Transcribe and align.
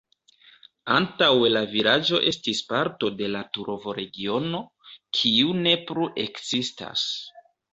Antaŭe 0.95 1.51
la 1.51 1.61
vilaĝo 1.73 2.21
estis 2.31 2.61
parto 2.71 3.11
de 3.19 3.29
la 3.35 3.43
Turovo-regiono, 3.59 4.63
kiu 5.21 5.55
ne 5.63 5.79
plu 5.91 6.09
ekzistas. 6.29 7.07